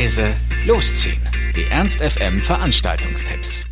[0.00, 0.34] leise,
[0.66, 1.20] losziehen.
[1.54, 3.66] Die Ernst FM Veranstaltungstipps.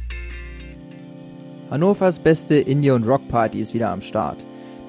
[1.71, 4.37] Hannovers beste Indie- und Rockparty ist wieder am Start.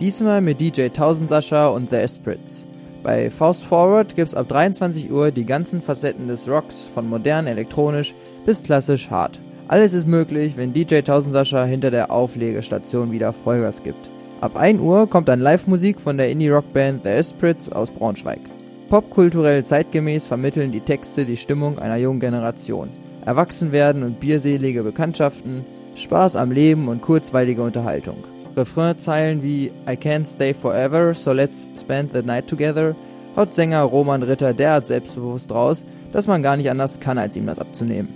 [0.01, 2.67] Diesmal mit DJ Tausendsascha und The Esprits.
[3.03, 8.13] Bei Faust Forward gibt's ab 23 Uhr die ganzen Facetten des Rocks, von modern elektronisch
[8.45, 9.39] bis klassisch hart.
[9.69, 14.09] Alles ist möglich, wenn DJ Tausendsascha hinter der Auflegestation wieder Vollgas gibt.
[14.41, 18.41] Ab 1 Uhr kommt dann Live-Musik von der Indie-Rockband The Esprits aus Braunschweig.
[18.89, 22.89] Popkulturell zeitgemäß vermitteln die Texte die Stimmung einer jungen Generation.
[23.23, 28.17] Erwachsenwerden und bierselige Bekanntschaften, Spaß am Leben und kurzweilige Unterhaltung.
[28.57, 32.95] Refrainzeilen wie I can't stay forever, so let's spend the night together
[33.35, 37.45] haut Sänger Roman Ritter derart selbstbewusst raus, dass man gar nicht anders kann, als ihm
[37.45, 38.09] das abzunehmen.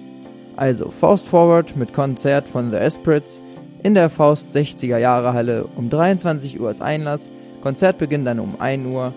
[0.56, 3.42] Also Faust Forward mit Konzert von The Esprits
[3.84, 7.32] in der Faust 60er Jahre Halle um 23 Uhr ist Einlass,
[7.62, 9.14] Konzert beginnt dann um 1 Uhr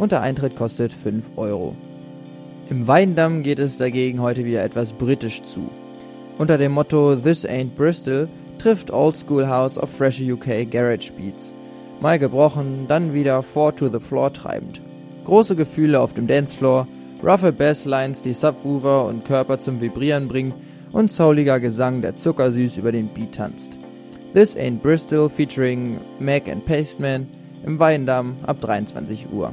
[0.00, 1.76] und der Eintritt kostet 5 Euro.
[2.70, 5.68] Im Weindamm geht es dagegen heute wieder etwas britisch zu.
[6.38, 8.26] Unter dem Motto This Ain't Bristol
[8.58, 11.52] trifft Old School House of Fresh UK Garage Beats.
[12.00, 14.80] Mal gebrochen, dann wieder Four to the Floor treibend.
[15.26, 16.88] Große Gefühle auf dem Dancefloor,
[17.22, 20.54] roughe Basslines, die Subwoofer und Körper zum Vibrieren bringen
[20.92, 23.72] und souliger Gesang, der zuckersüß über den Beat tanzt.
[24.32, 27.26] This Ain't Bristol featuring Mac and Pasteman
[27.66, 29.52] im Weindamm ab 23 Uhr.